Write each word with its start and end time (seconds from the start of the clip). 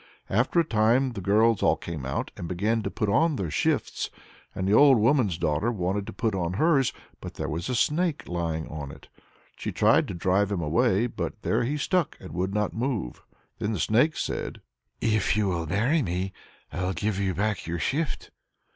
After 0.31 0.59
a 0.59 0.63
time 0.65 1.11
the 1.11 1.21
girls 1.21 1.61
all 1.61 1.75
came 1.75 2.07
out, 2.07 2.31
and 2.35 2.47
began 2.47 2.81
to 2.81 2.89
put 2.89 3.07
on 3.07 3.35
their 3.35 3.51
shifts, 3.51 4.09
and 4.55 4.67
the 4.67 4.73
old 4.73 4.97
woman's 4.97 5.37
daughter 5.37 5.71
wanted 5.71 6.07
to 6.07 6.11
put 6.11 6.33
on 6.33 6.53
hers, 6.53 6.91
but 7.19 7.35
there 7.35 7.47
was 7.47 7.67
the 7.67 7.75
snake 7.75 8.27
lying 8.27 8.67
on 8.67 8.89
it. 8.91 9.09
She 9.55 9.71
tried 9.71 10.07
to 10.07 10.15
drive 10.15 10.51
him 10.51 10.59
away, 10.59 11.05
but 11.05 11.43
there 11.43 11.63
he 11.65 11.77
stuck 11.77 12.17
and 12.19 12.31
would 12.33 12.51
not 12.55 12.73
move. 12.73 13.21
Then 13.59 13.73
the 13.73 13.79
snake 13.79 14.17
said: 14.17 14.59
"If 15.01 15.37
you'll 15.37 15.67
marry 15.67 16.01
me, 16.01 16.33
I'll 16.73 16.93
give 16.93 17.19
you 17.19 17.35
back 17.35 17.67
your 17.67 17.77
shift." 17.77 18.31